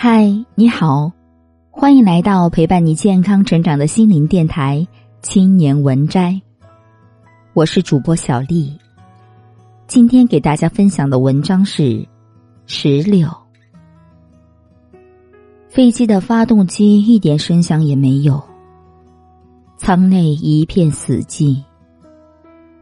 [0.00, 1.10] 嗨，你好，
[1.72, 4.86] 欢迎来到陪伴你健康成长的心灵电台
[5.26, 6.30] 《青年文摘》。
[7.52, 8.78] 我是主播小丽。
[9.88, 12.06] 今天给大家分享的文章是
[12.66, 13.28] 石榴。
[15.68, 18.40] 飞机的发动机一点声响也没有，
[19.78, 21.60] 舱内一片死寂，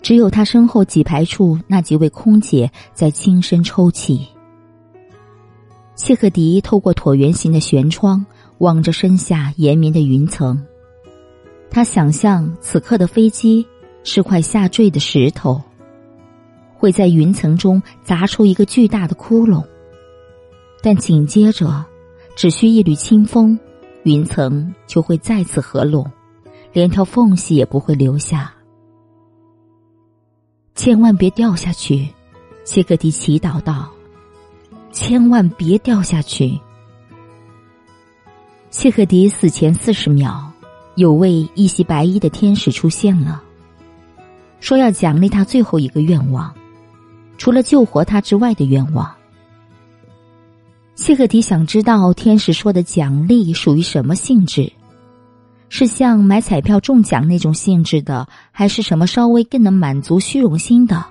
[0.03, 4.29] 只有他身后几排处那几位空姐在轻声抽泣。
[5.97, 8.25] 谢克迪透过椭圆形的舷窗
[8.59, 10.63] 望着身下延绵的云层，
[11.71, 13.67] 他想象此刻的飞机
[14.05, 15.61] 是块下坠的石头，
[16.77, 19.65] 会在云层中砸出一个巨大的窟窿，
[20.83, 21.83] 但紧接着，
[22.37, 23.59] 只需一缕清风，
[24.03, 26.07] 云层就会再次合拢，
[26.75, 28.53] 连条缝隙也不会留下。
[30.75, 32.07] 千万别掉下去，
[32.65, 33.91] 谢克迪祈祷道。
[34.97, 36.59] 千万别掉下去！
[38.71, 40.51] 谢赫迪死前四十秒，
[40.95, 43.43] 有位一袭白衣的天使出现了，
[44.59, 46.51] 说要奖励他最后一个愿望，
[47.37, 49.15] 除了救活他之外的愿望。
[50.95, 54.73] 谢赫迪想知道天使说的奖励属于什么性质，
[55.69, 61.05] 是像买彩票中奖那种性质的，还是什么稍微更能满足虚荣心的，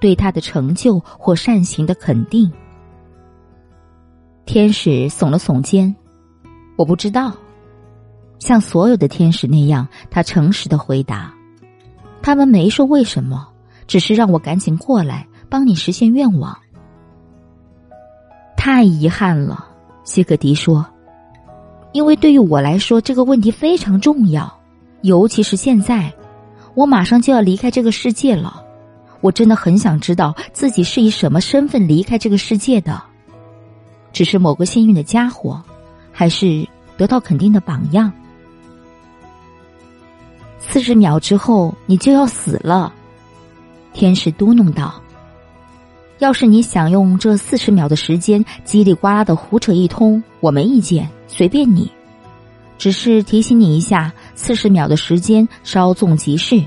[0.00, 2.50] 对他的成就或善行的肯定？
[4.54, 5.92] 天使耸了耸肩，
[6.76, 7.32] 我不知道。
[8.38, 11.34] 像所有的天使那样，他诚实的回答
[12.22, 13.48] ：“他们没说为什么，
[13.88, 16.56] 只是让我赶紧过来帮你实现愿望。”
[18.56, 19.66] 太遗憾了，
[20.04, 20.86] 希克迪说
[21.90, 24.56] ：“因为对于我来说，这个问题非常重要，
[25.02, 26.14] 尤其是现在，
[26.76, 28.62] 我马上就要离开这个世界了。
[29.20, 33.02] 我真的很想知道自己是以什么身份离开这个世界的。”
[34.14, 35.60] 只是某个幸运的家伙，
[36.12, 38.10] 还是得到肯定的榜样？
[40.60, 42.92] 四十秒之后你就要死了，
[43.92, 44.94] 天使嘟哝道
[46.20, 51.90] ：“要是你想用这四十秒的时间叽里呱啦的胡扯一通，我没意见，随便你。
[52.78, 56.62] 只是提醒你一下，四十秒的时间稍纵即逝。”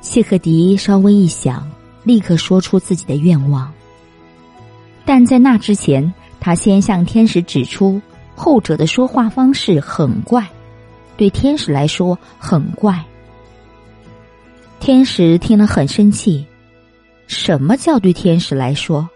[0.00, 1.68] 谢克迪稍微一想，
[2.04, 3.72] 立刻说出自己的愿望。
[5.04, 8.00] 但在那之前，他先向天使指出，
[8.34, 10.48] 后者的说话方式很怪，
[11.16, 13.04] 对天使来说很怪。
[14.80, 16.44] 天使听了很生气
[17.26, 19.08] ：“什么叫对天使来说？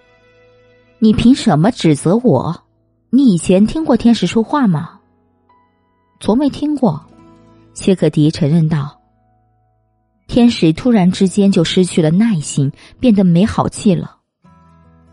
[0.98, 2.64] 你凭什么指责我？
[3.10, 5.00] 你以前听过天使说话吗
[6.20, 7.04] ？”“从没听过。”
[7.74, 9.00] 谢克迪承认道。
[10.26, 14.15] 天使突然之间就失去了耐心，变得没好气了。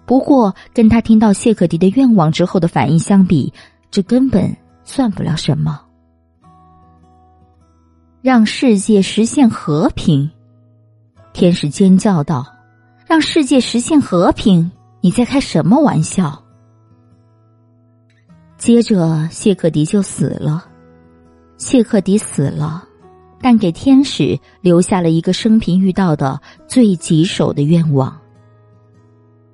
[0.06, 3.52] 不过，跟他听到谢克迪的愿望之后的反应相比，
[3.90, 5.82] 这根本算不了什么。
[8.22, 10.30] 让世界实现和平，
[11.34, 12.46] 天使尖叫道
[13.08, 14.72] ：“让世界实现和平？
[15.02, 16.42] 你在开什么玩笑？”
[18.58, 20.66] 接着，谢克迪就死了。
[21.58, 22.84] 谢克迪死了，
[23.42, 28.18] 但给天使留下了一个生平遇到的最棘手的愿望。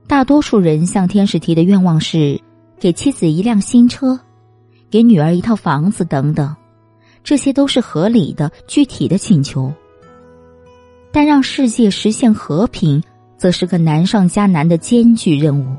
[0.09, 2.41] 大多数人向天使提的愿望是
[2.79, 4.19] 给妻子一辆新车，
[4.89, 6.55] 给女儿一套房子等等，
[7.23, 9.71] 这些都是合理的、具体的请求。
[11.11, 13.03] 但让世界实现和平，
[13.37, 15.75] 则是个难上加难的艰巨任务。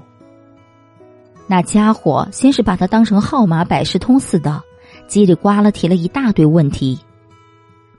[1.49, 4.63] 那家伙先是把他当成号码百事通似的，
[5.09, 6.97] 叽里呱啦提了一大堆问题，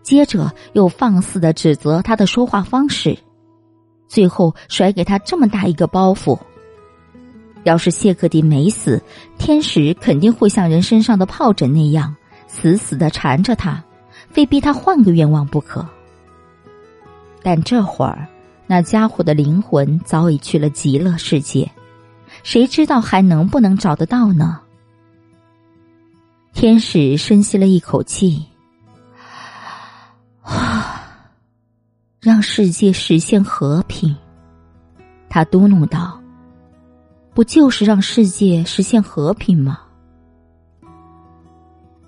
[0.01, 3.17] 接着又放肆的指责他的说话方式。
[4.11, 6.37] 最后甩给他这么大一个包袱。
[7.63, 9.01] 要是谢克迪没死，
[9.37, 12.13] 天使肯定会像人身上的疱疹那样
[12.45, 13.81] 死死的缠着他，
[14.29, 15.87] 非逼他换个愿望不可。
[17.41, 18.27] 但这会儿，
[18.67, 21.71] 那家伙的灵魂早已去了极乐世界，
[22.43, 24.59] 谁知道还能不能找得到呢？
[26.51, 28.45] 天使深吸了一口气。
[32.41, 34.15] 世界实现和平，
[35.29, 36.19] 他嘟哝道
[37.33, 39.79] ：“不就是让世界实现和平吗？”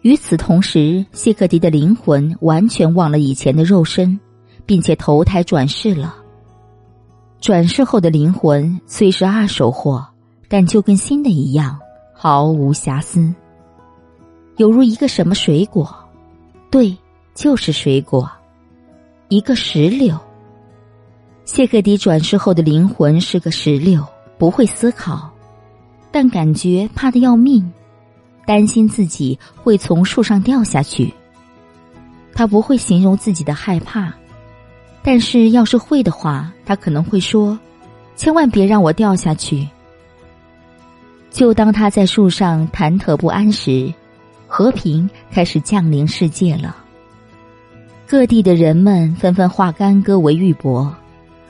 [0.02, 4.20] 与此同时，谢克迪的灵魂完全忘了以前的肉身，
[4.66, 6.16] 并且投胎转世了。
[7.40, 10.06] 转世后的灵魂虽是二手货，
[10.50, 11.80] 但就跟新的一样，
[12.14, 13.34] 毫无瑕疵，
[14.58, 15.94] 犹如一个什么水果，
[16.70, 16.96] 对，
[17.34, 18.30] 就是水果。
[19.34, 20.16] 一个石榴。
[21.44, 24.06] 谢克迪转世后的灵魂是个石榴，
[24.38, 25.28] 不会思考，
[26.12, 27.74] 但感觉怕的要命，
[28.46, 31.12] 担心自己会从树上掉下去。
[32.36, 34.14] 他不会形容自己的害怕，
[35.02, 37.58] 但是要是会的话，他可能会说
[38.16, 39.68] ：“千万别让我掉下去。”
[41.32, 43.92] 就当他在树上忐忑不安时，
[44.46, 46.83] 和平开始降临世界了。
[48.13, 50.88] 各地的人们纷纷化干戈为玉帛，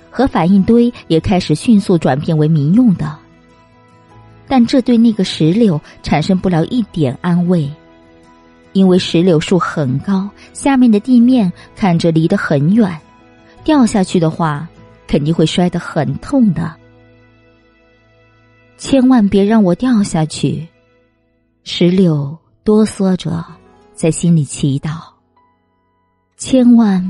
[0.09, 3.13] 核反应堆也开始迅速转变为民用的。
[4.47, 7.69] 但这对那个石榴产生不了一点安慰。
[8.71, 12.97] 因为石榴树很高，下面的地面看着离得很远，
[13.65, 14.65] 掉下去的话，
[15.05, 16.73] 肯定会摔得很痛的。
[18.77, 20.65] 千万别让我掉下去！
[21.65, 23.45] 石榴哆嗦着，
[23.93, 25.12] 在心里祈祷。
[26.45, 27.01] 千万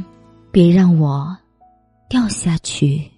[0.51, 1.35] 别让我
[2.07, 3.12] 掉下去！